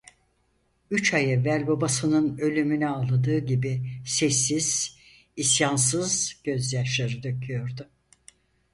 [0.91, 4.97] Üç ay evvel babasının ölümüne ağladığı gibi sessiz,
[5.37, 7.89] isyansız gözyaşları döküyordu.